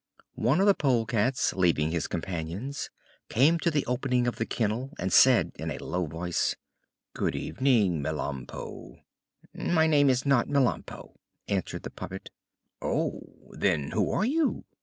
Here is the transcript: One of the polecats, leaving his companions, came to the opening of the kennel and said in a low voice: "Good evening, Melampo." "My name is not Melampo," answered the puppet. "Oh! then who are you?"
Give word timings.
One 0.39 0.59
of 0.59 0.65
the 0.65 0.73
polecats, 0.73 1.53
leaving 1.53 1.91
his 1.91 2.07
companions, 2.07 2.89
came 3.29 3.59
to 3.59 3.69
the 3.69 3.85
opening 3.85 4.25
of 4.25 4.37
the 4.37 4.47
kennel 4.47 4.95
and 4.97 5.13
said 5.13 5.51
in 5.59 5.69
a 5.69 5.77
low 5.77 6.07
voice: 6.07 6.55
"Good 7.13 7.35
evening, 7.35 8.01
Melampo." 8.01 9.03
"My 9.53 9.85
name 9.85 10.09
is 10.09 10.25
not 10.25 10.47
Melampo," 10.49 11.19
answered 11.47 11.83
the 11.83 11.91
puppet. 11.91 12.31
"Oh! 12.81 13.51
then 13.53 13.91
who 13.91 14.09
are 14.11 14.25
you?" 14.25 14.65